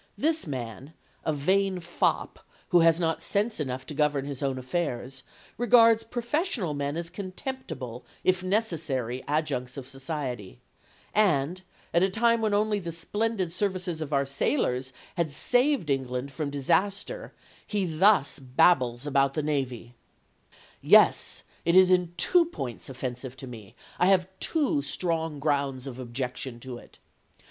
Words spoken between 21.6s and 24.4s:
it is in two points offensive to me, I have